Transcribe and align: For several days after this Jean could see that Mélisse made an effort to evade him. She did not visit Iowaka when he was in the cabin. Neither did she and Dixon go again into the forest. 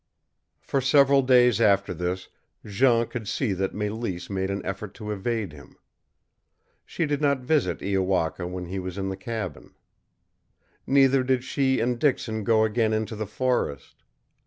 For 0.61 0.81
several 0.81 1.21
days 1.21 1.61
after 1.61 1.93
this 1.93 2.27
Jean 2.65 3.05
could 3.05 3.27
see 3.27 3.53
that 3.53 3.75
Mélisse 3.75 4.31
made 4.31 4.49
an 4.49 4.65
effort 4.65 4.95
to 4.95 5.11
evade 5.11 5.53
him. 5.53 5.77
She 6.87 7.05
did 7.05 7.21
not 7.21 7.41
visit 7.41 7.83
Iowaka 7.83 8.47
when 8.47 8.65
he 8.65 8.79
was 8.79 8.97
in 8.97 9.09
the 9.09 9.15
cabin. 9.15 9.75
Neither 10.87 11.21
did 11.21 11.43
she 11.43 11.79
and 11.79 11.99
Dixon 11.99 12.43
go 12.43 12.63
again 12.63 12.93
into 12.93 13.15
the 13.15 13.27
forest. 13.27 14.01